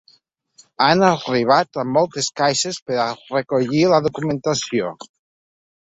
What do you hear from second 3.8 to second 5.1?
la documentació.